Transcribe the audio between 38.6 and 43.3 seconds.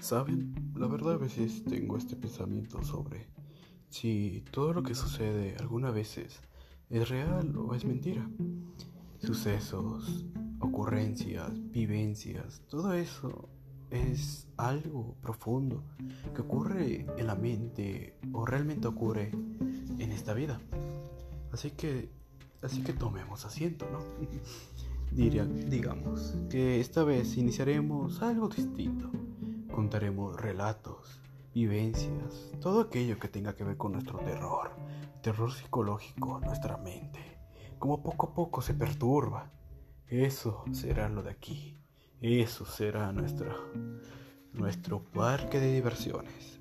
se perturba. Eso será lo de aquí. Eso será